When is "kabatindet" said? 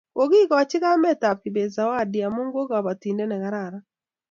2.71-3.27